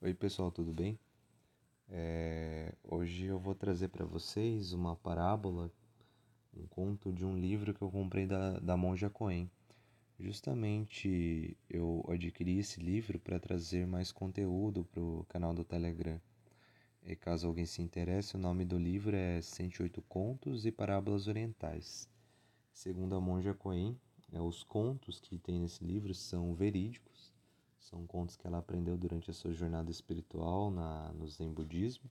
Oi, 0.00 0.14
pessoal, 0.14 0.52
tudo 0.52 0.72
bem? 0.72 0.96
É, 1.88 2.72
Hoje 2.84 3.24
eu 3.24 3.36
vou 3.36 3.52
trazer 3.52 3.88
para 3.88 4.04
vocês 4.04 4.72
uma 4.72 4.94
parábola, 4.94 5.72
um 6.56 6.68
conto 6.68 7.12
de 7.12 7.24
um 7.24 7.36
livro 7.36 7.74
que 7.74 7.82
eu 7.82 7.90
comprei 7.90 8.24
da, 8.24 8.60
da 8.60 8.76
Monja 8.76 9.10
Coen. 9.10 9.50
Justamente 10.16 11.56
eu 11.68 12.04
adquiri 12.08 12.60
esse 12.60 12.80
livro 12.80 13.18
para 13.18 13.40
trazer 13.40 13.88
mais 13.88 14.12
conteúdo 14.12 14.84
para 14.84 15.02
o 15.02 15.26
canal 15.28 15.52
do 15.52 15.64
Telegram. 15.64 16.20
E 17.02 17.16
caso 17.16 17.48
alguém 17.48 17.66
se 17.66 17.82
interesse, 17.82 18.36
o 18.36 18.38
nome 18.38 18.64
do 18.64 18.78
livro 18.78 19.16
é 19.16 19.42
108 19.42 20.00
Contos 20.02 20.64
e 20.64 20.70
Parábolas 20.70 21.26
Orientais. 21.26 22.08
Segundo 22.72 23.16
a 23.16 23.20
Monja 23.20 23.52
Coen, 23.52 23.98
é, 24.32 24.40
os 24.40 24.62
contos 24.62 25.18
que 25.18 25.40
tem 25.40 25.58
nesse 25.58 25.84
livro 25.84 26.14
são 26.14 26.54
verídicos 26.54 27.07
são 27.78 28.06
contos 28.06 28.36
que 28.36 28.46
ela 28.46 28.58
aprendeu 28.58 28.96
durante 28.96 29.30
a 29.30 29.34
sua 29.34 29.52
jornada 29.52 29.90
espiritual 29.90 30.70
na, 30.70 31.12
no 31.12 31.26
Zen 31.28 31.52
Budismo. 31.52 32.10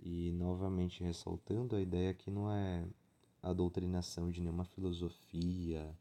E 0.00 0.32
novamente 0.32 1.02
ressaltando 1.02 1.74
a 1.74 1.80
ideia 1.80 2.14
que 2.14 2.30
não 2.30 2.50
é 2.50 2.86
a 3.42 3.52
doutrinação 3.52 4.30
de 4.30 4.40
nenhuma 4.40 4.64
filosofia, 4.64 5.94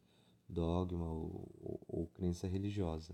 dogma 0.48 1.06
ou, 1.06 1.50
ou, 1.62 1.80
ou 1.88 2.08
crença 2.08 2.48
religiosa. 2.48 3.14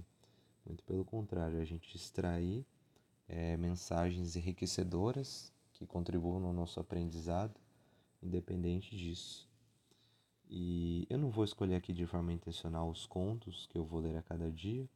Muito 0.66 0.84
pelo 0.84 1.04
contrário, 1.04 1.59
a 1.59 1.66
gente 1.66 1.95
extrair 1.95 2.66
é, 3.27 3.57
mensagens 3.57 4.35
enriquecedoras 4.35 5.52
que 5.73 5.85
contribuam 5.85 6.40
no 6.40 6.54
nosso 6.54 6.80
aprendizado, 6.80 7.59
independente 8.21 8.95
disso. 8.95 9.49
E 10.49 11.07
eu 11.09 11.18
não 11.18 11.30
vou 11.30 11.43
escolher 11.43 11.76
aqui 11.76 11.91
de 11.91 12.05
forma 12.05 12.32
intencional 12.32 12.90
os 12.90 13.05
contos 13.05 13.66
que 13.68 13.77
eu 13.77 13.84
vou 13.84 13.99
ler 13.99 14.16
a 14.16 14.21
cada 14.21 14.52
dia, 14.52 14.88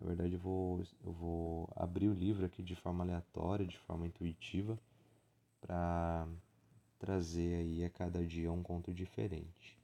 na 0.00 0.06
verdade, 0.08 0.34
eu 0.34 0.40
vou, 0.40 0.82
eu 1.04 1.12
vou 1.12 1.68
abrir 1.76 2.08
o 2.08 2.14
livro 2.14 2.44
aqui 2.44 2.62
de 2.62 2.74
forma 2.74 3.04
aleatória, 3.04 3.66
de 3.66 3.78
forma 3.78 4.06
intuitiva, 4.06 4.78
para 5.60 6.26
trazer 6.98 7.56
aí 7.56 7.84
a 7.84 7.90
cada 7.90 8.26
dia 8.26 8.50
um 8.50 8.62
conto 8.62 8.92
diferente. 8.92 9.78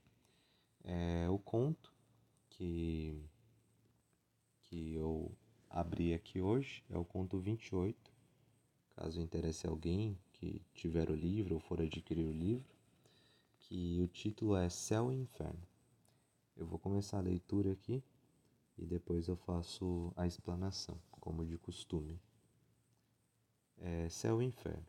É, 0.83 1.29
o 1.29 1.39
conto 1.39 1.93
que, 2.49 3.23
que 4.63 4.95
eu 4.95 5.31
abri 5.69 6.13
aqui 6.13 6.41
hoje 6.41 6.83
é 6.89 6.97
o 6.97 7.05
conto 7.05 7.39
28. 7.39 8.11
Caso 8.95 9.21
interesse 9.21 9.65
alguém 9.65 10.17
que 10.33 10.61
tiver 10.73 11.09
o 11.09 11.15
livro 11.15 11.55
ou 11.55 11.59
for 11.59 11.81
adquirir 11.81 12.25
o 12.25 12.31
livro, 12.31 12.75
que 13.59 14.01
o 14.01 14.07
título 14.07 14.55
é 14.55 14.69
Céu 14.69 15.11
e 15.11 15.15
Inferno. 15.15 15.67
Eu 16.57 16.65
vou 16.65 16.77
começar 16.77 17.19
a 17.19 17.21
leitura 17.21 17.71
aqui 17.71 18.03
e 18.77 18.85
depois 18.85 19.27
eu 19.27 19.35
faço 19.35 20.11
a 20.15 20.25
explanação, 20.25 20.97
como 21.11 21.45
de 21.45 21.57
costume. 21.57 22.19
É, 23.77 24.09
céu 24.09 24.41
e 24.41 24.45
Inferno. 24.45 24.85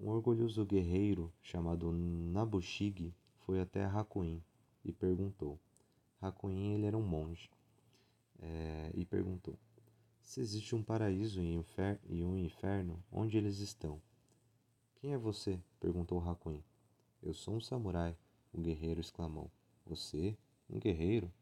Um 0.00 0.08
orgulhoso 0.08 0.64
guerreiro 0.64 1.32
chamado 1.42 1.90
Nabushig 1.90 3.12
foi 3.40 3.60
até 3.60 3.84
Hakuin 3.84 4.42
e 4.84 4.92
perguntou. 4.92 5.58
Hakuin 6.20 6.74
ele 6.74 6.86
era 6.86 6.96
um 6.96 7.02
monge 7.02 7.50
é, 8.40 8.90
e 8.94 9.04
perguntou: 9.04 9.58
se 10.20 10.40
existe 10.40 10.74
um 10.74 10.82
paraíso 10.82 11.40
e 11.40 12.24
um 12.24 12.36
inferno, 12.36 13.02
onde 13.10 13.36
eles 13.36 13.58
estão? 13.58 14.00
Quem 14.96 15.12
é 15.12 15.18
você? 15.18 15.60
perguntou 15.80 16.20
Hakuin. 16.20 16.62
Eu 17.22 17.32
sou 17.34 17.54
um 17.54 17.60
samurai, 17.60 18.16
o 18.52 18.60
guerreiro 18.60 19.00
exclamou. 19.00 19.50
Você? 19.86 20.36
Um 20.68 20.78
guerreiro? 20.78 21.32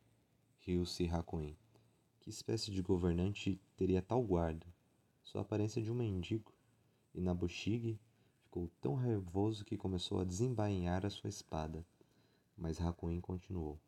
Riu-se 0.66 1.08
Hakuin. 1.08 1.56
Que 2.18 2.28
espécie 2.28 2.72
de 2.72 2.82
governante 2.82 3.60
teria 3.76 4.02
tal 4.02 4.20
guarda? 4.20 4.66
Sua 5.22 5.42
aparência 5.42 5.80
de 5.80 5.92
um 5.92 5.94
mendigo. 5.94 6.52
E 7.14 7.20
Nabushig 7.20 7.96
ficou 8.42 8.68
tão 8.80 8.96
raivoso 8.96 9.64
que 9.64 9.76
começou 9.76 10.18
a 10.18 10.24
desembainhar 10.24 11.06
a 11.06 11.10
sua 11.10 11.30
espada. 11.30 11.86
Mas 12.58 12.80
Hakuin 12.80 13.20
continuou. 13.20 13.78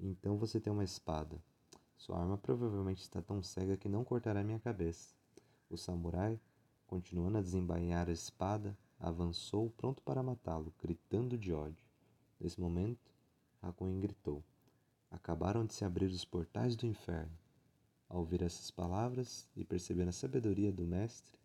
Então 0.00 0.38
você 0.38 0.58
tem 0.58 0.72
uma 0.72 0.82
espada. 0.82 1.38
Sua 1.94 2.18
arma 2.18 2.38
provavelmente 2.38 3.02
está 3.02 3.20
tão 3.20 3.42
cega 3.42 3.76
que 3.76 3.86
não 3.86 4.02
cortará 4.02 4.42
minha 4.42 4.58
cabeça. 4.58 5.14
O 5.68 5.76
samurai, 5.76 6.40
continuando 6.86 7.36
a 7.36 7.42
desembainhar 7.42 8.08
a 8.08 8.12
espada, 8.12 8.74
avançou 8.98 9.68
pronto 9.76 10.02
para 10.02 10.22
matá-lo, 10.22 10.72
gritando 10.82 11.36
de 11.36 11.52
ódio. 11.52 11.84
Nesse 12.40 12.58
momento, 12.58 13.12
Hakuin 13.60 14.00
gritou: 14.00 14.42
Acabaram 15.14 15.64
de 15.64 15.72
se 15.72 15.84
abrir 15.84 16.06
os 16.06 16.24
portais 16.24 16.74
do 16.74 16.86
inferno. 16.86 17.30
Ao 18.08 18.18
ouvir 18.18 18.42
essas 18.42 18.68
palavras 18.72 19.48
e 19.54 19.64
percebendo 19.64 20.08
a 20.08 20.12
sabedoria 20.12 20.72
do 20.72 20.84
mestre, 20.84 21.38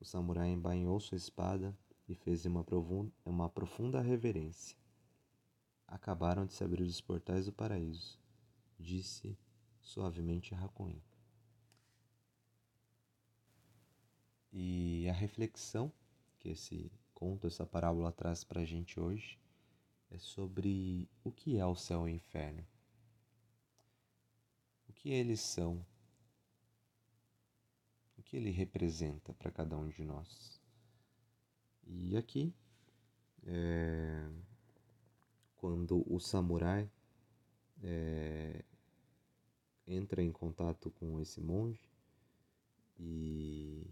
o 0.00 0.04
samurai 0.04 0.48
embainhou 0.48 0.98
sua 0.98 1.16
espada 1.16 1.76
e 2.08 2.14
fez 2.14 2.46
uma 2.46 2.64
profunda, 2.64 3.12
uma 3.22 3.50
profunda 3.50 4.00
reverência. 4.00 4.78
Acabaram 5.86 6.46
de 6.46 6.54
se 6.54 6.64
abrir 6.64 6.84
os 6.84 7.02
portais 7.02 7.44
do 7.44 7.52
paraíso, 7.52 8.18
disse 8.78 9.38
suavemente 9.82 10.54
Hakuin. 10.54 11.02
E 14.50 15.06
a 15.10 15.12
reflexão 15.12 15.92
que 16.38 16.48
esse 16.48 16.90
conto, 17.12 17.46
essa 17.46 17.66
parábola 17.66 18.10
traz 18.10 18.42
para 18.42 18.62
a 18.62 18.64
gente 18.64 18.98
hoje 18.98 19.38
é 20.10 20.16
sobre 20.16 21.10
o 21.22 21.30
que 21.30 21.58
é 21.58 21.66
o 21.66 21.76
céu 21.76 22.08
e 22.08 22.12
o 22.12 22.14
inferno. 22.14 22.71
Que 25.02 25.10
eles 25.10 25.40
são 25.40 25.84
o 28.16 28.22
que 28.22 28.36
ele 28.36 28.50
representa 28.50 29.34
para 29.34 29.50
cada 29.50 29.76
um 29.76 29.88
de 29.88 30.04
nós. 30.04 30.60
E 31.84 32.16
aqui, 32.16 32.54
é, 33.44 34.28
quando 35.56 36.04
o 36.08 36.20
samurai 36.20 36.88
é, 37.82 38.64
entra 39.88 40.22
em 40.22 40.30
contato 40.30 40.88
com 40.92 41.20
esse 41.20 41.40
monge 41.40 41.84
e 42.96 43.84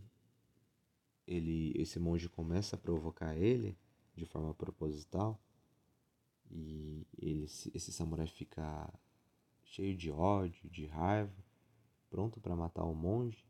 ele, 1.26 1.72
esse 1.74 1.98
monge 1.98 2.28
começa 2.28 2.76
a 2.76 2.78
provocar 2.78 3.36
ele 3.36 3.76
de 4.14 4.24
forma 4.24 4.54
proposital 4.54 5.40
e 6.48 7.04
ele, 7.18 7.46
esse 7.74 7.92
samurai 7.92 8.28
fica 8.28 8.92
cheio 9.70 9.96
de 9.96 10.10
ódio, 10.10 10.68
de 10.70 10.86
raiva, 10.86 11.32
pronto 12.10 12.40
para 12.40 12.54
matar 12.54 12.84
o 12.84 12.94
monge 12.94 13.44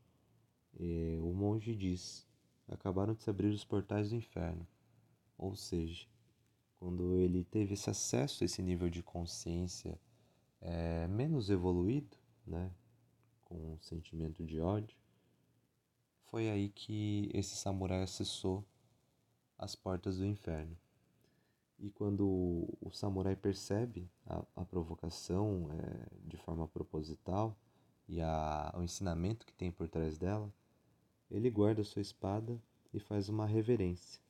é, 0.79 1.19
o 1.21 1.33
monge 1.33 1.75
diz: 1.75 2.27
acabaram 2.67 3.13
de 3.13 3.23
se 3.23 3.29
abrir 3.29 3.47
os 3.47 3.65
portais 3.65 4.09
do 4.09 4.15
inferno. 4.15 4.65
Ou 5.37 5.55
seja, 5.55 6.07
quando 6.79 7.15
ele 7.15 7.43
teve 7.43 7.73
esse 7.73 7.89
acesso 7.89 8.43
a 8.43 8.45
esse 8.45 8.61
nível 8.61 8.89
de 8.89 9.03
consciência 9.03 9.99
é, 10.61 11.07
menos 11.07 11.49
evoluído, 11.49 12.17
né, 12.45 12.71
com 13.43 13.73
um 13.73 13.79
sentimento 13.81 14.45
de 14.45 14.59
ódio, 14.59 14.97
foi 16.25 16.49
aí 16.49 16.69
que 16.69 17.29
esse 17.33 17.55
samurai 17.55 18.03
acessou 18.03 18.65
as 19.57 19.75
portas 19.75 20.17
do 20.17 20.25
inferno. 20.25 20.77
E 21.81 21.89
quando 21.89 22.27
o 22.79 22.91
samurai 22.91 23.35
percebe 23.35 24.07
a, 24.27 24.45
a 24.55 24.63
provocação 24.63 25.67
é, 25.71 26.27
de 26.27 26.37
forma 26.37 26.67
proposital 26.67 27.57
e 28.07 28.21
a, 28.21 28.71
o 28.77 28.83
ensinamento 28.83 29.47
que 29.47 29.53
tem 29.53 29.71
por 29.71 29.89
trás 29.89 30.15
dela, 30.15 30.53
ele 31.31 31.49
guarda 31.49 31.83
sua 31.83 32.03
espada 32.03 32.61
e 32.93 32.99
faz 32.99 33.29
uma 33.29 33.47
reverência. 33.47 34.21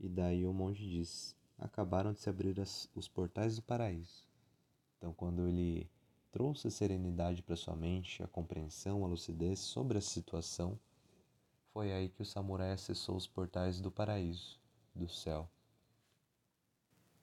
E 0.00 0.08
daí 0.08 0.46
o 0.46 0.52
monge 0.54 0.88
diz: 0.88 1.36
Acabaram 1.58 2.14
de 2.14 2.20
se 2.20 2.30
abrir 2.30 2.58
as, 2.58 2.88
os 2.94 3.06
portais 3.06 3.56
do 3.56 3.62
paraíso. 3.62 4.26
Então, 4.96 5.12
quando 5.12 5.46
ele 5.46 5.90
trouxe 6.32 6.68
a 6.68 6.70
serenidade 6.70 7.42
para 7.42 7.54
sua 7.54 7.76
mente, 7.76 8.22
a 8.22 8.26
compreensão, 8.26 9.04
a 9.04 9.08
lucidez 9.08 9.58
sobre 9.58 9.98
a 9.98 10.00
situação, 10.00 10.78
foi 11.70 11.92
aí 11.92 12.08
que 12.08 12.22
o 12.22 12.24
samurai 12.24 12.72
acessou 12.72 13.14
os 13.14 13.26
portais 13.26 13.78
do 13.78 13.90
paraíso, 13.90 14.58
do 14.94 15.06
céu. 15.06 15.50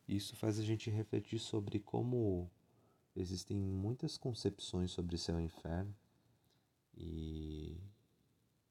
Isso 0.08 0.36
faz 0.36 0.60
a 0.60 0.64
gente 0.64 0.90
refletir 0.90 1.40
sobre 1.40 1.80
como 1.80 2.50
existem 3.16 3.58
muitas 3.58 4.18
concepções 4.18 4.92
sobre 4.92 5.18
céu 5.18 5.40
e 5.40 5.44
inferno 5.44 5.96
e 6.98 7.78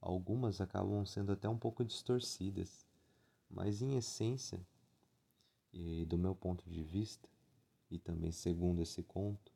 algumas 0.00 0.60
acabam 0.60 1.04
sendo 1.04 1.32
até 1.32 1.48
um 1.48 1.58
pouco 1.58 1.84
distorcidas, 1.84 2.86
mas 3.50 3.82
em 3.82 3.96
essência, 3.96 4.60
e 5.72 6.04
do 6.04 6.16
meu 6.16 6.34
ponto 6.34 6.68
de 6.70 6.82
vista, 6.82 7.28
e 7.90 7.98
também 7.98 8.30
segundo 8.30 8.80
esse 8.80 9.02
conto, 9.02 9.52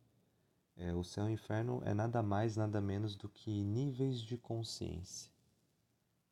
é, 0.76 0.94
o 0.94 1.02
céu 1.02 1.26
e 1.26 1.30
o 1.30 1.32
inferno 1.32 1.82
é 1.84 1.92
nada 1.92 2.22
mais, 2.22 2.56
nada 2.56 2.80
menos 2.80 3.16
do 3.16 3.28
que 3.28 3.62
níveis 3.62 4.20
de 4.20 4.36
consciência. 4.36 5.30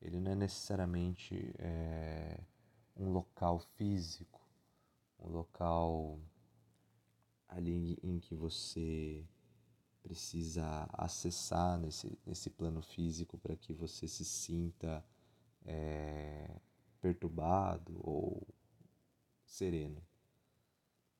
Ele 0.00 0.20
não 0.20 0.32
é 0.32 0.34
necessariamente 0.34 1.52
é, 1.58 2.40
um 2.96 3.10
local 3.10 3.58
físico, 3.58 4.45
um 5.26 5.32
local 5.32 6.18
ali 7.48 7.98
em 8.02 8.18
que 8.18 8.34
você 8.34 9.24
precisa 10.02 10.88
acessar 10.92 11.78
nesse, 11.78 12.18
nesse 12.24 12.48
plano 12.48 12.80
físico 12.80 13.36
para 13.38 13.56
que 13.56 13.72
você 13.72 14.06
se 14.06 14.24
sinta 14.24 15.04
é, 15.64 16.60
perturbado 17.00 17.98
ou 18.02 18.46
sereno. 19.44 20.00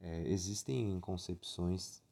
É, 0.01 0.29
existem 0.29 1.01
concepções, 1.01 2.03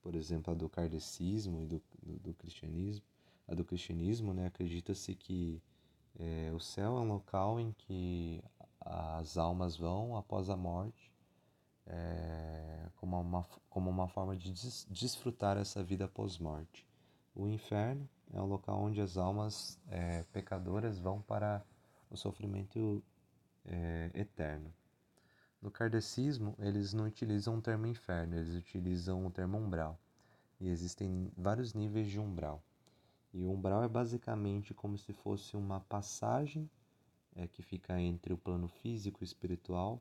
por 0.00 0.14
exemplo, 0.14 0.52
a 0.52 0.54
do 0.54 0.68
kardecismo 0.68 1.60
e 1.60 1.66
do, 1.66 1.82
do, 2.02 2.18
do 2.18 2.34
cristianismo. 2.34 3.04
A 3.46 3.54
do 3.54 3.64
cristianismo, 3.64 4.32
né, 4.32 4.46
acredita-se 4.46 5.14
que 5.14 5.62
é, 6.16 6.52
o 6.54 6.60
céu 6.60 6.96
é 6.96 7.00
um 7.00 7.08
local 7.08 7.58
em 7.58 7.72
que 7.72 8.42
as 8.80 9.36
almas 9.36 9.76
vão 9.76 10.16
após 10.16 10.48
a 10.48 10.56
morte, 10.56 11.13
é, 11.86 12.88
como, 12.96 13.20
uma, 13.20 13.46
como 13.68 13.90
uma 13.90 14.08
forma 14.08 14.36
de 14.36 14.50
des, 14.50 14.86
desfrutar 14.90 15.56
essa 15.56 15.82
vida 15.82 16.08
pós-morte. 16.08 16.86
O 17.34 17.48
inferno 17.48 18.08
é 18.32 18.40
um 18.40 18.46
local 18.46 18.80
onde 18.80 19.00
as 19.00 19.16
almas 19.16 19.78
é, 19.88 20.22
pecadoras 20.32 20.98
vão 20.98 21.20
para 21.20 21.64
o 22.10 22.16
sofrimento 22.16 23.02
é, 23.64 24.10
eterno. 24.14 24.72
No 25.60 25.70
kardecismo, 25.70 26.54
eles 26.58 26.92
não 26.92 27.06
utilizam 27.06 27.56
o 27.56 27.62
termo 27.62 27.86
inferno, 27.86 28.36
eles 28.36 28.54
utilizam 28.54 29.26
o 29.26 29.30
termo 29.30 29.56
umbral. 29.56 29.98
E 30.60 30.68
existem 30.68 31.32
vários 31.36 31.74
níveis 31.74 32.08
de 32.08 32.20
umbral. 32.20 32.62
E 33.32 33.42
o 33.44 33.50
umbral 33.50 33.82
é 33.82 33.88
basicamente 33.88 34.72
como 34.72 34.96
se 34.96 35.12
fosse 35.12 35.56
uma 35.56 35.80
passagem 35.80 36.70
é, 37.34 37.48
que 37.48 37.62
fica 37.62 38.00
entre 38.00 38.32
o 38.32 38.38
plano 38.38 38.68
físico 38.68 39.22
e 39.22 39.24
espiritual, 39.24 40.00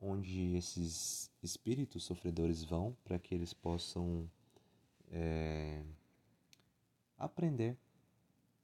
onde 0.00 0.56
esses 0.56 1.30
espíritos 1.42 2.04
sofredores 2.04 2.62
vão 2.64 2.96
para 3.04 3.18
que 3.18 3.34
eles 3.34 3.52
possam 3.52 4.30
é, 5.10 5.82
aprender 7.16 7.76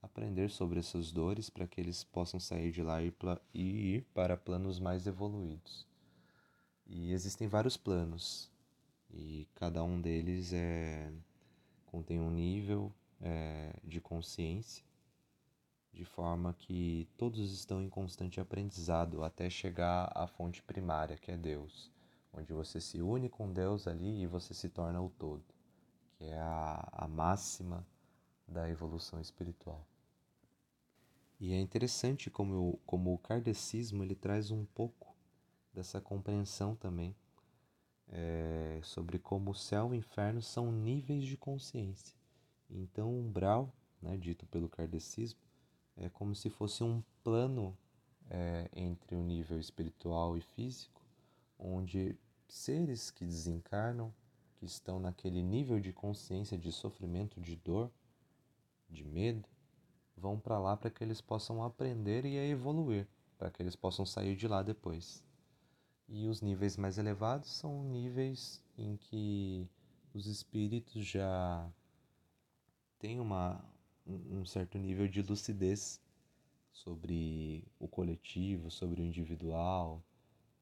aprender 0.05 0.49
sobre 0.49 0.79
essas 0.79 1.11
dores 1.11 1.49
para 1.49 1.67
que 1.67 1.81
eles 1.81 2.03
possam 2.03 2.39
sair 2.39 2.71
de 2.71 2.81
lá 2.81 2.99
e 3.01 3.11
ir 3.53 4.03
para 4.13 4.37
planos 4.37 4.79
mais 4.79 5.07
evoluídos. 5.07 5.85
E 6.85 7.11
existem 7.11 7.47
vários 7.47 7.75
planos 7.75 8.51
e 9.11 9.47
cada 9.55 9.83
um 9.83 9.99
deles 9.99 10.53
é, 10.53 11.11
contém 11.87 12.19
um 12.19 12.29
nível 12.29 12.93
é, 13.19 13.73
de 13.83 13.99
consciência, 13.99 14.84
de 15.95 16.03
forma 16.03 16.53
que 16.53 17.07
todos 17.17 17.53
estão 17.53 17.81
em 17.81 17.89
constante 17.89 18.41
aprendizado 18.41 19.23
até 19.23 19.49
chegar 19.49 20.11
à 20.13 20.27
fonte 20.27 20.61
primária, 20.61 21.17
que 21.17 21.31
é 21.31 21.37
Deus, 21.37 21.89
onde 22.33 22.51
você 22.51 22.81
se 22.81 23.01
une 23.01 23.29
com 23.29 23.51
Deus 23.51 23.87
ali 23.87 24.21
e 24.21 24.27
você 24.27 24.53
se 24.53 24.67
torna 24.67 25.01
o 25.01 25.09
todo, 25.09 25.45
que 26.17 26.25
é 26.25 26.37
a, 26.37 26.89
a 26.91 27.07
máxima 27.07 27.87
da 28.45 28.69
evolução 28.69 29.21
espiritual. 29.21 29.87
E 31.39 31.53
é 31.53 31.59
interessante 31.59 32.29
como, 32.29 32.53
eu, 32.53 32.79
como 32.85 33.13
o 33.13 33.17
kardecismo 33.17 34.03
ele 34.03 34.15
traz 34.15 34.51
um 34.51 34.65
pouco 34.65 35.15
dessa 35.73 36.01
compreensão 36.01 36.75
também 36.75 37.15
é, 38.09 38.81
sobre 38.83 39.17
como 39.17 39.51
o 39.51 39.55
céu 39.55 39.87
e 39.87 39.91
o 39.91 39.95
inferno 39.95 40.41
são 40.41 40.73
níveis 40.73 41.23
de 41.23 41.37
consciência. 41.37 42.15
Então, 42.69 43.09
o 43.09 43.19
umbral, 43.19 43.73
né, 44.01 44.17
dito 44.17 44.45
pelo 44.47 44.67
kardecismo, 44.67 45.44
é 45.97 46.09
como 46.09 46.35
se 46.35 46.49
fosse 46.49 46.83
um 46.83 47.03
plano 47.23 47.77
é, 48.29 48.69
entre 48.73 49.15
o 49.15 49.21
nível 49.21 49.59
espiritual 49.59 50.37
e 50.37 50.41
físico, 50.41 51.01
onde 51.57 52.17
seres 52.47 53.11
que 53.11 53.25
desencarnam, 53.25 54.13
que 54.55 54.65
estão 54.65 54.99
naquele 54.99 55.41
nível 55.41 55.79
de 55.79 55.91
consciência 55.91 56.57
de 56.57 56.71
sofrimento, 56.71 57.39
de 57.39 57.55
dor, 57.55 57.91
de 58.89 59.03
medo, 59.03 59.47
vão 60.15 60.39
para 60.39 60.57
lá 60.57 60.77
para 60.77 60.89
que 60.89 61.03
eles 61.03 61.21
possam 61.21 61.63
aprender 61.63 62.25
e 62.25 62.37
evoluir, 62.37 63.07
para 63.37 63.51
que 63.51 63.61
eles 63.61 63.75
possam 63.75 64.05
sair 64.05 64.35
de 64.35 64.47
lá 64.47 64.63
depois. 64.63 65.23
E 66.07 66.27
os 66.27 66.41
níveis 66.41 66.77
mais 66.77 66.97
elevados 66.97 67.49
são 67.49 67.83
níveis 67.83 68.63
em 68.77 68.95
que 68.95 69.67
os 70.13 70.27
espíritos 70.27 71.05
já 71.05 71.67
têm 72.99 73.19
uma, 73.19 73.63
um 74.05 74.45
certo 74.45 74.77
nível 74.77 75.07
de 75.07 75.21
lucidez 75.21 76.01
sobre 76.71 77.63
o 77.79 77.87
coletivo, 77.87 78.69
sobre 78.69 79.01
o 79.01 79.05
individual 79.05 80.03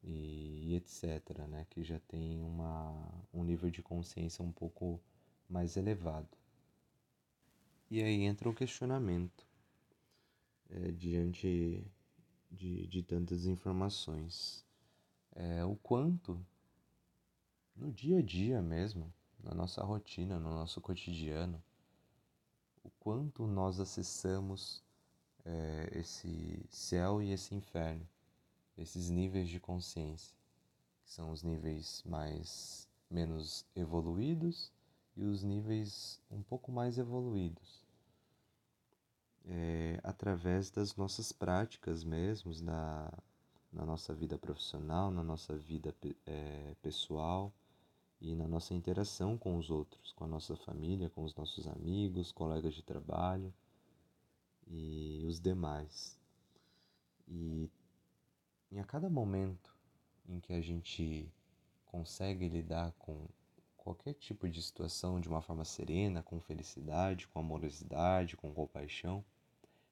e, 0.03 0.75
etc., 0.75 1.39
né? 1.47 1.65
que 1.69 1.83
já 1.83 1.99
tem 1.99 2.41
uma, 2.41 3.09
um 3.33 3.43
nível 3.43 3.69
de 3.69 3.81
consciência 3.81 4.43
um 4.43 4.51
pouco 4.51 5.01
mais 5.49 5.75
elevado. 5.75 6.37
E 7.89 8.01
aí 8.01 8.23
entra 8.23 8.49
o 8.49 8.55
questionamento 8.55 9.45
é, 10.69 10.91
diante 10.91 11.85
de, 12.51 12.87
de 12.87 13.03
tantas 13.03 13.45
informações 13.45 14.65
é, 15.35 15.63
o 15.65 15.75
quanto 15.75 16.39
no 17.75 17.91
dia 17.91 18.19
a 18.19 18.21
dia 18.21 18.61
mesmo, 18.61 19.11
na 19.43 19.53
nossa 19.53 19.83
rotina, 19.83 20.39
no 20.39 20.53
nosso 20.53 20.79
cotidiano, 20.79 21.61
quanto 23.03 23.45
nós 23.45 23.81
acessamos 23.81 24.81
é, 25.43 25.89
esse 25.91 26.65
céu 26.69 27.21
e 27.21 27.31
esse 27.31 27.53
inferno, 27.53 28.07
esses 28.77 29.09
níveis 29.09 29.49
de 29.49 29.59
consciência, 29.59 30.33
que 31.03 31.11
são 31.11 31.29
os 31.29 31.43
níveis 31.43 32.01
mais 32.05 32.87
menos 33.09 33.65
evoluídos 33.75 34.71
e 35.17 35.23
os 35.25 35.43
níveis 35.43 36.21
um 36.31 36.41
pouco 36.41 36.71
mais 36.71 36.97
evoluídos. 36.97 37.83
É, 39.45 39.99
através 40.01 40.71
das 40.71 40.95
nossas 40.95 41.33
práticas 41.33 42.05
mesmos, 42.05 42.61
da, 42.61 43.11
na 43.69 43.85
nossa 43.85 44.13
vida 44.13 44.37
profissional, 44.37 45.11
na 45.11 45.21
nossa 45.21 45.57
vida 45.57 45.93
é, 46.25 46.73
pessoal 46.81 47.53
e 48.23 48.35
na 48.35 48.47
nossa 48.47 48.73
interação 48.73 49.37
com 49.37 49.57
os 49.57 49.69
outros, 49.69 50.13
com 50.13 50.23
a 50.23 50.27
nossa 50.27 50.55
família, 50.55 51.09
com 51.09 51.25
os 51.25 51.35
nossos 51.35 51.67
amigos, 51.67 52.31
colegas 52.31 52.73
de 52.73 52.81
trabalho 52.81 53.53
e 54.65 55.25
os 55.27 55.41
demais. 55.41 56.17
E 57.27 57.69
em 58.71 58.79
a 58.79 58.85
cada 58.85 59.09
momento 59.09 59.75
em 60.25 60.39
que 60.39 60.53
a 60.53 60.61
gente 60.61 61.29
consegue 61.85 62.47
lidar 62.47 62.93
com 62.93 63.27
qualquer 63.75 64.13
tipo 64.13 64.47
de 64.47 64.63
situação 64.63 65.19
de 65.19 65.27
uma 65.27 65.41
forma 65.41 65.65
serena, 65.65 66.23
com 66.23 66.39
felicidade, 66.39 67.27
com 67.27 67.39
amorosidade, 67.39 68.37
com 68.37 68.53
compaixão, 68.53 69.23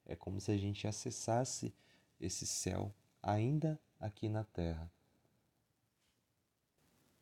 é 0.05 0.15
como 0.15 0.39
se 0.39 0.53
a 0.53 0.57
gente 0.57 0.87
acessasse 0.87 1.73
esse 2.17 2.47
céu 2.47 2.93
ainda 3.21 3.77
aqui 3.99 4.29
na 4.29 4.45
Terra. 4.45 4.89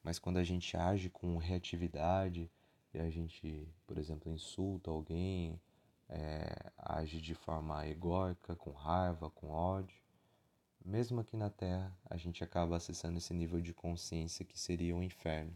Mas 0.10 0.18
quando 0.18 0.38
a 0.38 0.44
gente 0.44 0.75
age 0.75 1.08
com 1.08 1.38
reatividade 1.38 2.50
e 2.92 2.98
a 2.98 3.12
gente, 3.12 3.72
por 3.86 3.96
exemplo, 3.96 4.32
insulta 4.32 4.89
alguém, 4.89 5.62
é, 6.10 6.72
age 6.75 7.22
de 7.22 7.36
forma 7.36 7.86
egóica, 7.88 8.56
com 8.56 8.72
raiva, 8.72 9.30
com 9.30 9.51
ódio, 9.51 10.01
mesmo 10.84 11.20
aqui 11.20 11.38
na 11.38 11.51
Terra, 11.51 11.96
a 12.10 12.18
gente 12.18 12.44
acaba 12.44 12.75
acessando 12.75 13.20
esse 13.20 13.36
nível 13.36 13.62
de 13.62 13.72
consciência 13.72 14.44
que 14.44 14.60
seria 14.60 14.96
o 14.96 15.04
inferno, 15.04 15.56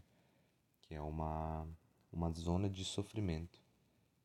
que 0.82 0.94
é 0.94 1.00
uma, 1.00 1.66
uma 2.12 2.30
zona 2.30 2.70
de 2.70 2.84
sofrimento. 2.84 3.60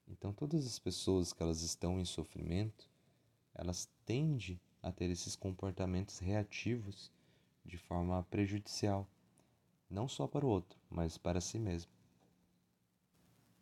Então, 0.07 0.31
todas 0.31 0.63
as 0.63 0.77
pessoas 0.77 1.33
que 1.33 1.41
elas 1.41 1.63
estão 1.63 1.99
em 1.99 2.05
sofrimento, 2.05 2.87
elas 3.55 3.89
tendem 4.05 4.61
a 4.83 4.91
ter 4.91 5.09
esses 5.09 5.35
comportamentos 5.35 6.19
reativos 6.19 7.11
de 7.65 7.79
forma 7.79 8.21
prejudicial, 8.29 9.09
não 9.89 10.07
só 10.07 10.27
para 10.27 10.45
o 10.45 10.49
outro, 10.49 10.77
mas 10.89 11.17
para 11.17 11.41
si 11.41 11.57
mesmo. 11.57 11.91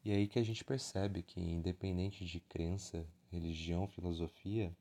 E 0.04 0.12
é 0.12 0.16
aí 0.16 0.28
que 0.28 0.40
a 0.40 0.44
gente 0.44 0.64
percebe 0.64 1.24
que, 1.24 1.40
independente 1.40 2.26
de 2.26 2.40
crença, 2.40 3.06
religião, 3.32 3.88
filosofia, 3.88 4.76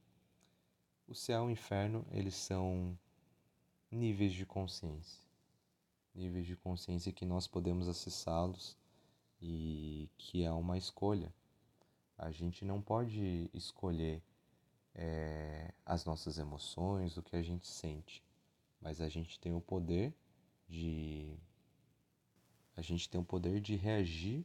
o 1.08 1.14
céu 1.14 1.44
e 1.44 1.46
o 1.46 1.50
inferno 1.50 2.06
eles 2.10 2.34
são 2.34 2.98
níveis 3.90 4.32
de 4.32 4.44
consciência, 4.44 5.22
níveis 6.14 6.46
de 6.46 6.56
consciência 6.56 7.12
que 7.12 7.24
nós 7.24 7.46
podemos 7.46 7.88
acessá-los 7.88 8.76
e 9.40 10.08
que 10.16 10.42
é 10.42 10.50
uma 10.50 10.76
escolha. 10.76 11.32
A 12.18 12.30
gente 12.30 12.64
não 12.64 12.80
pode 12.80 13.50
escolher 13.52 14.22
é, 14.94 15.72
as 15.84 16.04
nossas 16.04 16.38
emoções, 16.38 17.16
o 17.16 17.22
que 17.22 17.36
a 17.36 17.42
gente 17.42 17.66
sente, 17.66 18.22
mas 18.80 19.00
a 19.00 19.08
gente 19.08 19.38
tem 19.38 19.54
o 19.54 19.60
poder 19.60 20.14
de 20.68 21.36
a 22.76 22.82
gente 22.82 23.08
tem 23.08 23.20
o 23.20 23.24
poder 23.24 23.60
de 23.60 23.74
reagir 23.74 24.44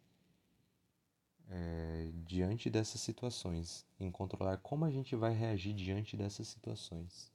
é, 1.49 2.11
diante 2.25 2.69
dessas 2.69 3.01
situações, 3.01 3.85
em 3.99 4.09
controlar 4.09 4.57
como 4.57 4.85
a 4.85 4.91
gente 4.91 5.15
vai 5.15 5.33
reagir 5.33 5.73
diante 5.73 6.15
dessas 6.15 6.47
situações. 6.47 7.29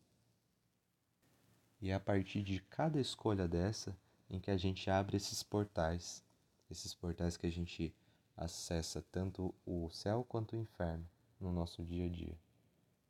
E 1.81 1.90
é 1.90 1.95
a 1.95 2.00
partir 2.00 2.43
de 2.43 2.61
cada 2.61 2.99
escolha 2.99 3.47
dessa 3.47 3.97
em 4.31 4.40
que 4.40 4.50
a 4.50 4.57
gente 4.57 4.88
abre 4.90 5.19
esses 5.19 5.43
portais, 5.43 6.25
esses 6.71 6.95
portais 6.95 7.37
que 7.37 7.47
a 7.47 7.52
gente 7.52 7.95
acessa 8.35 9.05
tanto 9.12 9.55
o 9.64 9.90
céu 9.90 10.25
quanto 10.25 10.57
o 10.57 10.59
inferno 10.59 11.07
no 11.38 11.52
nosso 11.52 11.85
dia 11.85 12.07
a 12.07 12.09
dia. 12.09 12.37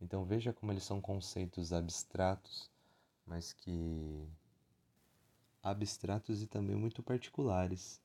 Então 0.01 0.25
veja 0.25 0.53
como 0.53 0.73
eles 0.73 0.85
são 0.85 1.01
conceitos 1.01 1.73
abstratos, 1.73 2.71
mas 3.25 3.53
que 3.53 4.29
abstratos 5.71 6.43
e 6.43 6.47
também 6.47 6.77
muito 6.77 7.03
particulares, 7.03 8.01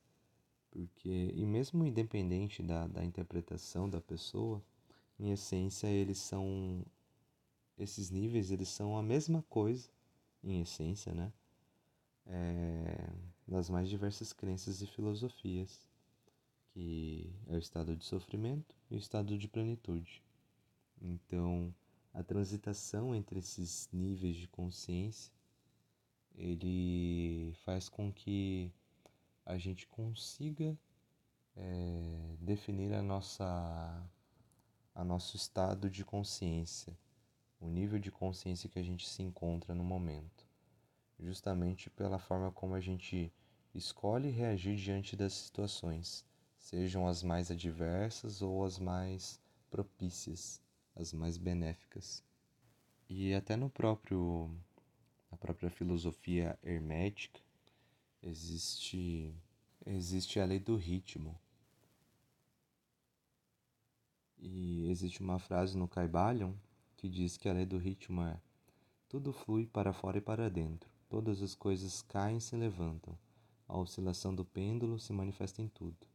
porque 0.71 1.31
e 1.35 1.45
mesmo 1.45 1.85
independente 1.85 2.63
da, 2.63 2.87
da 2.87 3.03
interpretação 3.03 3.89
da 3.89 4.01
pessoa, 4.01 4.63
em 5.19 5.31
essência 5.31 5.87
eles 5.87 6.17
são 6.17 6.85
esses 7.77 8.09
níveis 8.09 8.51
eles 8.51 8.69
são 8.69 8.97
a 8.97 9.03
mesma 9.03 9.43
coisa 9.49 9.89
em 10.43 10.61
essência, 10.61 11.13
né? 11.13 11.31
É, 12.25 13.09
das 13.47 13.69
mais 13.69 13.89
diversas 13.89 14.31
crenças 14.33 14.81
e 14.81 14.87
filosofias, 14.87 15.87
que 16.73 17.33
é 17.47 17.55
o 17.55 17.59
estado 17.59 17.95
de 17.95 18.05
sofrimento 18.05 18.75
e 18.89 18.95
o 18.95 18.97
estado 18.97 19.37
de 19.37 19.47
plenitude. 19.47 20.23
Então, 21.01 21.73
a 22.13 22.23
transitação 22.23 23.15
entre 23.15 23.39
esses 23.39 23.89
níveis 23.91 24.35
de 24.35 24.47
consciência, 24.47 25.33
ele 26.35 27.53
faz 27.65 27.89
com 27.89 28.11
que 28.11 28.71
a 29.45 29.57
gente 29.57 29.88
consiga 29.88 30.77
é, 31.55 32.35
definir 32.39 32.93
a 32.93 33.01
nossa 33.01 34.09
a 34.93 35.03
nosso 35.05 35.38
estado 35.38 35.89
de 35.89 36.03
consciência, 36.03 36.97
o 37.59 37.67
nível 37.67 37.97
de 37.97 38.11
consciência 38.11 38.69
que 38.69 38.77
a 38.77 38.83
gente 38.83 39.07
se 39.07 39.23
encontra 39.23 39.73
no 39.73 39.83
momento, 39.83 40.45
justamente 41.17 41.89
pela 41.89 42.19
forma 42.19 42.51
como 42.51 42.75
a 42.75 42.81
gente 42.81 43.31
escolhe 43.73 44.29
reagir 44.29 44.75
diante 44.75 45.15
das 45.15 45.33
situações, 45.33 46.25
sejam 46.57 47.07
as 47.07 47.23
mais 47.23 47.50
adversas 47.50 48.41
ou 48.41 48.65
as 48.65 48.77
mais 48.77 49.39
propícias, 49.69 50.61
as 50.95 51.13
mais 51.13 51.38
benéficas. 51.38 52.23
E 53.09 53.33
até 53.33 53.55
no 53.55 53.69
próprio 53.69 54.50
na 55.31 55.38
própria 55.38 55.69
filosofia 55.69 56.59
hermética 56.61 57.39
existe 58.21 59.33
existe 59.85 60.39
a 60.39 60.45
lei 60.45 60.59
do 60.59 60.75
ritmo. 60.75 61.39
E 64.38 64.89
existe 64.89 65.21
uma 65.21 65.39
frase 65.39 65.77
no 65.77 65.88
Caibalion 65.88 66.53
que 66.97 67.07
diz 67.09 67.38
que 67.38 67.50
a 67.50 67.53
lei 67.53 67.65
do 67.65 67.77
ritmo 67.77 68.21
é: 68.21 68.39
tudo 69.09 69.33
flui 69.33 69.65
para 69.65 69.93
fora 69.93 70.17
e 70.17 70.21
para 70.21 70.50
dentro, 70.50 70.89
todas 71.09 71.41
as 71.41 71.55
coisas 71.55 72.01
caem 72.01 72.38
e 72.38 72.41
se 72.41 72.55
levantam, 72.55 73.17
a 73.67 73.77
oscilação 73.77 74.35
do 74.35 74.45
pêndulo 74.45 75.00
se 75.00 75.13
manifesta 75.13 75.61
em 75.61 75.67
tudo. 75.67 76.07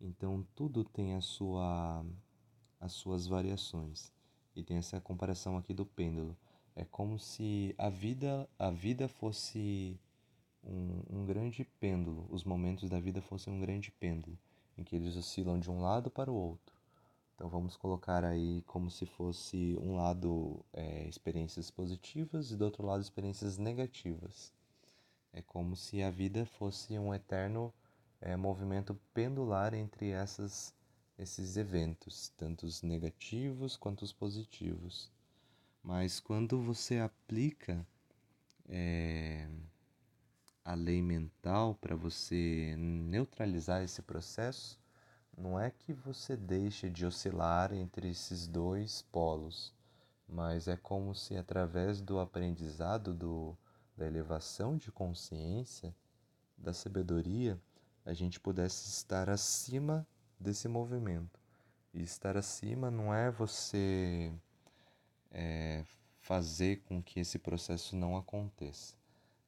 Então 0.00 0.46
tudo 0.54 0.84
tem 0.84 1.14
a 1.14 1.20
sua 1.20 2.04
as 2.80 2.92
suas 2.92 3.26
variações. 3.26 4.12
E 4.54 4.62
tem 4.62 4.76
essa 4.76 5.00
comparação 5.00 5.56
aqui 5.56 5.72
do 5.72 5.86
pêndulo. 5.86 6.36
É 6.78 6.84
como 6.84 7.18
se 7.18 7.74
a 7.76 7.88
vida 7.88 8.48
a 8.56 8.70
vida 8.70 9.08
fosse 9.08 9.98
um, 10.62 11.02
um 11.10 11.26
grande 11.26 11.64
pêndulo, 11.64 12.24
os 12.30 12.44
momentos 12.44 12.88
da 12.88 13.00
vida 13.00 13.20
fossem 13.20 13.52
um 13.52 13.60
grande 13.60 13.90
pêndulo, 13.90 14.38
em 14.76 14.84
que 14.84 14.94
eles 14.94 15.16
oscilam 15.16 15.58
de 15.58 15.68
um 15.68 15.80
lado 15.80 16.08
para 16.08 16.30
o 16.30 16.36
outro. 16.36 16.76
Então 17.34 17.48
vamos 17.48 17.76
colocar 17.76 18.24
aí 18.24 18.62
como 18.62 18.92
se 18.92 19.06
fosse 19.06 19.76
um 19.80 19.96
lado 19.96 20.64
é, 20.72 21.08
experiências 21.08 21.68
positivas 21.68 22.52
e 22.52 22.56
do 22.56 22.66
outro 22.66 22.86
lado 22.86 23.02
experiências 23.02 23.58
negativas. 23.58 24.52
É 25.32 25.42
como 25.42 25.74
se 25.74 26.00
a 26.00 26.12
vida 26.12 26.46
fosse 26.46 26.96
um 26.96 27.12
eterno 27.12 27.74
é, 28.20 28.36
movimento 28.36 28.96
pendular 29.12 29.74
entre 29.74 30.10
essas, 30.10 30.72
esses 31.18 31.56
eventos, 31.56 32.28
tanto 32.36 32.66
os 32.66 32.82
negativos 32.82 33.76
quanto 33.76 34.02
os 34.02 34.12
positivos. 34.12 35.10
Mas 35.82 36.20
quando 36.20 36.60
você 36.60 36.98
aplica 36.98 37.86
é, 38.68 39.48
a 40.64 40.74
lei 40.74 41.00
mental 41.00 41.74
para 41.74 41.96
você 41.96 42.74
neutralizar 42.76 43.82
esse 43.82 44.02
processo, 44.02 44.78
não 45.36 45.58
é 45.58 45.70
que 45.70 45.92
você 45.92 46.36
deixe 46.36 46.90
de 46.90 47.06
oscilar 47.06 47.72
entre 47.72 48.10
esses 48.10 48.46
dois 48.46 49.02
polos, 49.10 49.72
mas 50.28 50.68
é 50.68 50.76
como 50.76 51.14
se 51.14 51.36
através 51.36 52.00
do 52.00 52.18
aprendizado 52.18 53.14
do, 53.14 53.56
da 53.96 54.06
elevação 54.06 54.76
de 54.76 54.92
consciência, 54.92 55.94
da 56.56 56.72
sabedoria, 56.72 57.58
a 58.04 58.12
gente 58.12 58.40
pudesse 58.40 58.88
estar 58.88 59.30
acima 59.30 60.06
desse 60.38 60.66
movimento. 60.68 61.40
E 61.94 62.02
estar 62.02 62.36
acima 62.36 62.90
não 62.90 63.14
é 63.14 63.30
você 63.30 64.32
é, 65.30 65.84
fazer 66.20 66.82
com 66.84 67.02
que 67.02 67.20
esse 67.20 67.38
processo 67.38 67.96
não 67.96 68.16
aconteça, 68.16 68.96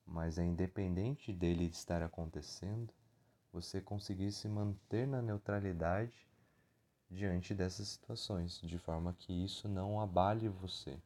mas 0.06 0.38
é 0.38 0.44
independente 0.44 1.32
dele 1.32 1.64
estar 1.66 2.02
acontecendo, 2.02 2.92
você 3.52 3.80
conseguir 3.80 4.32
se 4.32 4.48
manter 4.48 5.06
na 5.06 5.20
neutralidade 5.20 6.28
diante 7.10 7.54
dessas 7.54 7.88
situações, 7.88 8.60
de 8.60 8.78
forma 8.78 9.12
que 9.12 9.32
isso 9.32 9.68
não 9.68 10.00
abale 10.00 10.48
você, 10.48 10.98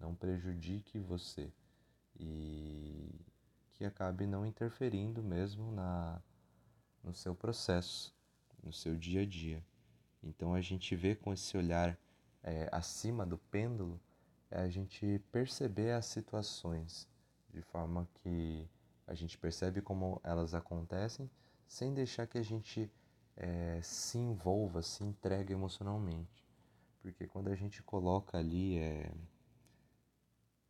não 0.00 0.14
prejudique 0.14 0.98
você 0.98 1.52
e 2.18 3.20
que 3.72 3.84
acabe 3.84 4.26
não 4.26 4.44
interferindo 4.44 5.22
mesmo 5.22 5.72
na 5.72 6.20
no 7.02 7.14
seu 7.14 7.34
processo, 7.34 8.14
no 8.62 8.72
seu 8.72 8.96
dia 8.96 9.22
a 9.22 9.26
dia. 9.26 9.62
Então 10.22 10.54
a 10.54 10.60
gente 10.60 10.96
vê 10.96 11.14
com 11.14 11.32
esse 11.32 11.54
olhar 11.56 11.98
é, 12.42 12.68
acima 12.72 13.26
do 13.26 13.36
pêndulo, 13.36 14.00
é 14.54 14.60
a 14.60 14.68
gente 14.68 15.18
perceber 15.32 15.90
as 15.90 16.06
situações 16.06 17.08
de 17.52 17.60
forma 17.60 18.08
que 18.22 18.68
a 19.04 19.12
gente 19.12 19.36
percebe 19.36 19.82
como 19.82 20.20
elas 20.22 20.54
acontecem 20.54 21.28
sem 21.66 21.92
deixar 21.92 22.28
que 22.28 22.38
a 22.38 22.42
gente 22.42 22.88
é, 23.36 23.80
se 23.82 24.16
envolva, 24.16 24.80
se 24.80 25.02
entregue 25.02 25.52
emocionalmente. 25.52 26.46
Porque 27.02 27.26
quando 27.26 27.48
a 27.48 27.56
gente 27.56 27.82
coloca 27.82 28.38
ali 28.38 28.78
é, 28.78 29.12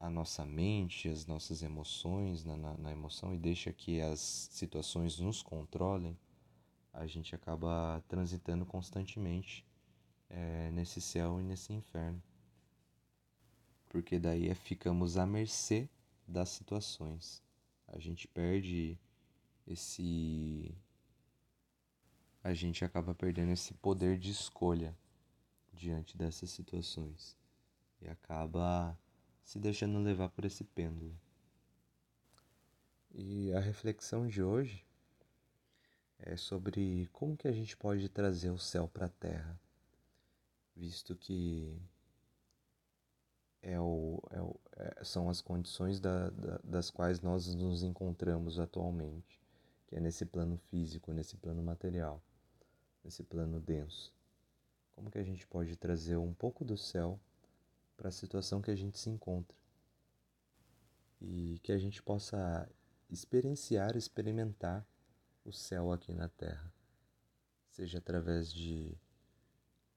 a 0.01 0.09
nossa 0.09 0.47
mente, 0.47 1.11
as 1.11 1.27
nossas 1.27 1.63
emoções 1.63 2.43
na, 2.43 2.57
na, 2.57 2.79
na, 2.79 2.91
emoção 2.91 3.35
e 3.35 3.39
deixa 3.39 3.71
que 3.71 4.01
as 4.01 4.19
situações 4.51 5.19
nos 5.19 5.43
controlem, 5.43 6.19
a 6.91 7.07
gente 7.07 7.35
acaba 7.35 8.03
transitando 8.09 8.65
constantemente 8.65 9.63
é, 10.31 10.71
nesse 10.71 11.03
céu 11.03 11.39
e 11.39 11.45
nesse 11.45 11.75
inferno. 11.75 12.23
Porque 13.95 14.19
daí 14.19 14.49
é, 14.49 14.57
ficamos 14.57 15.17
à 15.17 15.25
mercê 15.25 15.89
das 16.27 16.49
situações. 16.49 17.41
A 17.87 17.97
gente 18.01 18.27
perde 18.27 18.99
esse 19.65 20.77
a 22.43 22.53
gente 22.53 22.85
acaba 22.85 23.15
perdendo 23.15 23.53
esse 23.53 23.73
poder 23.75 24.19
de 24.19 24.33
escolha 24.33 24.99
diante 25.73 26.17
dessas 26.17 26.51
situações 26.51 27.37
e 28.03 28.09
acaba 28.09 28.99
se 29.45 29.61
deixando 29.61 30.01
levar 30.01 30.29
por 30.31 30.45
esse 30.45 30.65
pêndulo. 30.65 31.17
E 33.13 33.53
a 33.53 33.61
reflexão 33.61 34.27
de 34.27 34.43
hoje 34.43 34.85
é 36.19 36.37
sobre 36.37 37.09
como 37.13 37.37
que 37.37 37.47
a 37.47 37.53
gente 37.53 37.77
pode 37.77 38.09
trazer 38.09 38.51
o 38.51 38.59
céu 38.59 38.89
para 38.89 39.07
a 39.07 39.11
terra, 39.21 39.57
visto 40.75 41.15
que 41.15 41.81
é 43.65 43.81
o, 43.81 44.23
é 44.31 44.41
o, 44.43 44.61
é, 44.77 44.94
são 45.05 45.29
as 45.29 45.41
condições 45.41 46.01
da, 46.01 46.31
da, 46.31 46.59
das 46.65 46.91
quais 46.91 47.21
nós 47.21 47.55
nos 47.55 47.83
encontramos 47.83 48.59
atualmente, 48.59 49.41
que 49.87 49.97
é 49.97 50.01
nesse 50.01 50.25
plano 50.25 50.57
físico, 50.57 51.13
nesse 51.13 51.37
plano 51.37 51.63
material 51.63 52.23
nesse 53.05 53.23
plano 53.23 53.61
denso? 53.61 54.13
Como 54.93 55.11
que 55.11 55.19
a 55.19 55.23
gente 55.23 55.47
pode 55.47 55.77
trazer 55.77 56.17
um 56.17 56.33
pouco 56.33 56.65
do 56.65 56.77
céu 56.77 57.21
para 57.97 58.09
a 58.09 58.13
situação 58.13 58.63
que 58.63 58.71
a 58.71 58.77
gente 58.77 58.99
se 58.99 59.11
encontra? 59.11 59.57
E 61.21 61.61
que 61.63 61.71
a 61.71 61.79
gente 61.79 62.03
possa 62.03 62.69
experienciar, 63.11 63.97
experimentar 63.97 64.87
o 65.45 65.53
céu 65.53 65.93
aqui 65.93 66.13
na 66.13 66.29
Terra, 66.29 66.73
seja 67.69 67.99
através 67.99 68.53
de 68.53 68.97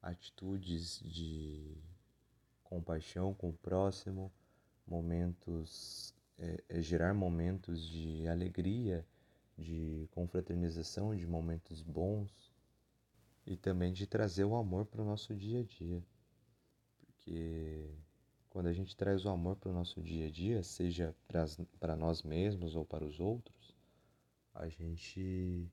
atitudes 0.02 1.00
de 1.00 1.78
compaixão 2.64 3.34
com 3.34 3.50
o 3.50 3.54
próximo, 3.54 4.32
momentos, 4.88 6.14
é, 6.38 6.64
é 6.70 6.82
gerar 6.82 7.14
momentos 7.14 7.88
de 7.88 8.28
alegria, 8.28 9.06
de 9.58 10.08
confraternização, 10.12 11.16
de 11.16 11.26
momentos 11.26 11.82
bons, 11.82 12.54
e 13.46 13.56
também 13.56 13.94
de 13.94 14.06
trazer 14.06 14.44
o 14.44 14.56
amor 14.56 14.86
para 14.86 15.02
o 15.02 15.06
nosso 15.06 15.34
dia 15.36 15.62
a 15.62 15.64
dia. 15.64 16.04
Porque 17.00 17.90
quando 18.50 18.68
a 18.68 18.74
gente 18.74 18.96
traz 18.96 19.26
o 19.26 19.30
amor 19.30 19.56
para 19.56 19.70
o 19.70 19.74
nosso 19.74 20.02
dia 20.02 20.28
a 20.28 20.32
dia, 20.32 20.62
seja 20.64 21.16
para 21.80 21.96
nós 21.96 22.24
mesmos 22.24 22.76
ou 22.76 22.86
para 22.86 23.06
os 23.06 23.20
outros, 23.20 23.76
a 24.54 24.68
gente 24.68 25.72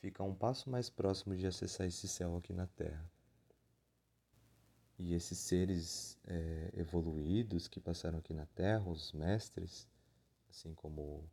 fica 0.00 0.22
um 0.22 0.34
passo 0.34 0.70
mais 0.70 0.88
próximo 0.88 1.34
de 1.34 1.46
acessar 1.46 1.86
esse 1.86 2.06
céu 2.06 2.36
aqui 2.36 2.52
na 2.52 2.66
Terra. 2.66 3.11
E 5.04 5.14
esses 5.14 5.36
seres 5.36 6.16
é, 6.28 6.70
evoluídos 6.74 7.66
que 7.66 7.80
passaram 7.80 8.20
aqui 8.20 8.32
na 8.32 8.46
Terra, 8.46 8.88
os 8.88 9.12
mestres, 9.12 9.88
assim 10.48 10.72
como 10.74 11.28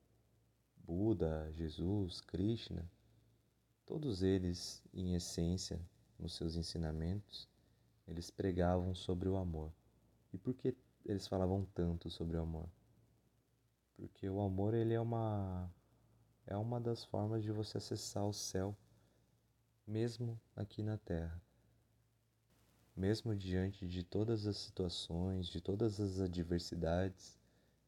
Buda, 0.77 1.51
Jesus, 1.53 2.19
Krishna, 2.19 2.89
todos 3.85 4.23
eles, 4.23 4.81
em 4.91 5.13
essência, 5.13 5.79
nos 6.17 6.33
seus 6.33 6.55
ensinamentos, 6.55 7.47
eles 8.07 8.31
pregavam 8.31 8.95
sobre 8.95 9.29
o 9.29 9.37
amor. 9.37 9.71
E 10.33 10.37
por 10.39 10.55
que 10.55 10.75
eles 11.05 11.27
falavam 11.27 11.63
tanto 11.75 12.09
sobre 12.09 12.37
o 12.37 12.41
amor? 12.41 12.67
Porque 13.95 14.27
o 14.27 14.41
amor 14.41 14.73
ele 14.73 14.95
é 14.95 14.99
uma 14.99 15.71
é 16.47 16.57
uma 16.57 16.81
das 16.81 17.03
formas 17.03 17.43
de 17.43 17.51
você 17.51 17.77
acessar 17.77 18.25
o 18.25 18.33
céu 18.33 18.75
mesmo 19.85 20.41
aqui 20.55 20.81
na 20.81 20.97
terra. 20.97 21.39
Mesmo 22.99 23.33
diante 23.33 23.87
de 23.87 24.03
todas 24.03 24.45
as 24.45 24.57
situações, 24.57 25.47
de 25.47 25.61
todas 25.61 26.01
as 26.01 26.19
adversidades, 26.19 27.39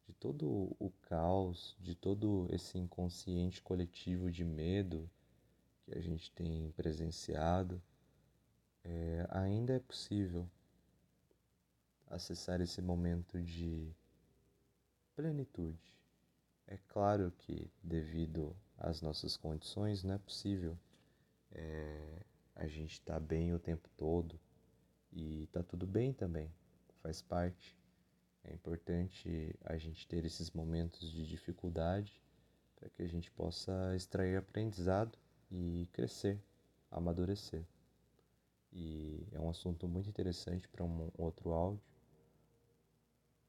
de 0.08 0.14
todo 0.14 0.74
o 0.80 0.90
caos, 1.02 1.76
de 1.82 1.94
todo 1.94 2.48
esse 2.50 2.78
inconsciente 2.78 3.62
coletivo 3.62 4.32
de 4.32 4.46
medo 4.46 5.12
que 5.84 5.98
a 5.98 6.00
gente 6.00 6.32
tem 6.32 6.72
presenciado, 6.78 7.82
é, 8.86 9.28
ainda 9.32 9.74
é 9.74 9.80
possível 9.80 10.50
acessar 12.10 12.62
esse 12.62 12.82
momento 12.82 13.44
de 13.44 13.94
plenitude. 15.14 15.94
É 16.66 16.78
claro 16.88 17.34
que, 17.40 17.70
devido 17.84 18.56
às 18.78 19.02
nossas 19.02 19.36
condições, 19.36 20.06
não 20.06 20.14
é 20.14 20.18
possível 20.18 20.80
é, 21.52 22.24
a 22.56 22.66
gente 22.66 22.94
estar 22.94 23.16
tá 23.16 23.20
bem 23.20 23.54
o 23.54 23.60
tempo 23.60 23.90
todo 23.98 24.40
e 25.12 25.48
tá 25.52 25.62
tudo 25.64 25.86
bem 25.86 26.14
também, 26.14 26.52
faz 27.02 27.22
parte. 27.22 27.78
É 28.44 28.54
importante 28.54 29.56
a 29.64 29.78
gente 29.78 30.08
ter 30.08 30.26
esses 30.26 30.52
momentos 30.52 31.12
de 31.12 31.26
dificuldade 31.28 32.22
para 32.76 32.90
que 32.90 33.04
a 33.04 33.08
gente 33.08 33.30
possa 33.32 33.96
extrair 33.96 34.38
aprendizado 34.38 35.18
e 35.52 35.88
crescer, 35.94 36.42
amadurecer. 36.90 37.64
E 38.74 39.28
é 39.32 39.40
um 39.40 39.50
assunto 39.50 39.88
muito 39.88 40.10
interessante 40.10 40.68
para 40.68 40.84
um 40.84 41.12
outro 41.18 41.52
áudio 41.52 41.92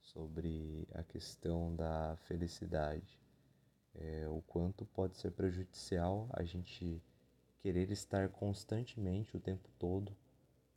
sobre 0.00 0.86
a 0.92 1.02
questão 1.02 1.74
da 1.74 2.16
felicidade. 2.24 3.18
É, 3.94 4.26
o 4.28 4.42
quanto 4.42 4.84
pode 4.86 5.16
ser 5.16 5.30
prejudicial 5.30 6.28
a 6.32 6.42
gente 6.42 7.02
querer 7.60 7.90
estar 7.90 8.28
constantemente, 8.30 9.36
o 9.36 9.40
tempo 9.40 9.70
todo, 9.78 10.16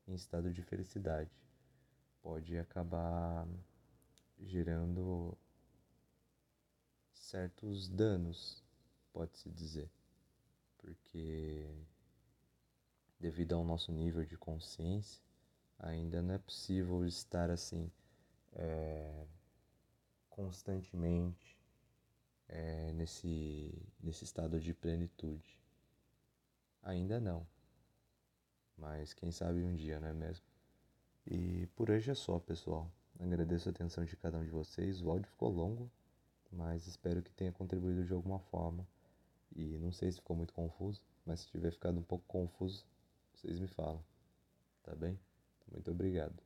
em 0.07 0.13
estado 0.13 0.51
de 0.53 0.62
felicidade. 0.62 1.31
Pode 2.21 2.57
acabar 2.57 3.47
gerando 4.39 5.38
certos 7.13 7.88
danos, 7.88 8.63
pode-se 9.12 9.50
dizer, 9.50 9.89
porque 10.77 11.67
devido 13.19 13.53
ao 13.53 13.63
nosso 13.63 13.91
nível 13.91 14.25
de 14.25 14.38
consciência, 14.38 15.24
ainda 15.79 16.21
não 16.21 16.33
é 16.33 16.38
possível 16.38 17.05
estar 17.05 17.50
assim 17.50 17.91
é, 18.53 19.25
constantemente 20.29 21.57
é, 22.47 22.91
nesse, 22.93 23.74
nesse 24.00 24.24
estado 24.24 24.59
de 24.59 24.74
plenitude. 24.74 25.59
Ainda 26.83 27.19
não, 27.19 27.47
mas 28.77 29.13
quem 29.13 29.32
sabe 29.32 29.63
um 29.63 29.75
dia, 29.75 30.00
não 30.00 30.08
é 30.08 30.13
mesmo? 30.13 30.46
E 31.25 31.67
por 31.75 31.89
hoje 31.89 32.12
é 32.12 32.13
só, 32.13 32.39
pessoal. 32.39 32.89
Agradeço 33.20 33.70
a 33.70 33.72
atenção 33.72 34.03
de 34.03 34.15
cada 34.15 34.38
um 34.38 34.44
de 34.44 34.50
vocês. 34.50 35.01
O 35.01 35.10
áudio 35.10 35.27
ficou 35.29 35.50
longo, 35.50 35.89
mas 36.51 36.86
espero 36.86 37.22
que 37.22 37.31
tenha 37.31 37.51
contribuído 37.51 38.03
de 38.03 38.14
alguma 38.14 38.40
forma. 38.40 38.85
E 39.55 39.77
não 39.79 39.92
sei 39.92 40.11
se 40.11 40.18
ficou 40.18 40.35
muito 40.35 40.53
confuso, 40.53 41.01
mas 41.25 41.42
se 41.42 41.48
tiver 41.48 41.72
ficado 41.72 41.98
um 41.98 42.03
pouco 42.03 42.25
confuso, 42.27 42.85
vocês 43.33 43.59
me 43.59 43.68
falam. 43.68 44.03
Tá 44.83 44.94
bem? 44.94 45.18
Muito 45.72 45.90
obrigado. 45.92 46.45